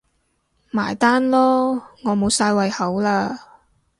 [0.71, 3.37] 埋單囉，我無晒胃口喇